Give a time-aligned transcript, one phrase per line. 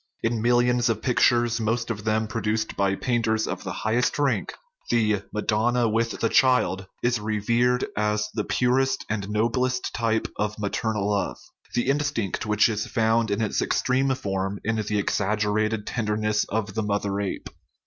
[0.23, 4.55] In millions of pictures, most of them produced by painters of the highest rank,
[4.89, 11.11] the" madonna with the child" is revered as the purest and noblest type of maternal
[11.11, 11.37] love
[11.75, 16.73] the instinct which is found in its extreme form in the exaggerated ten derness of
[16.73, 17.49] the mother ape.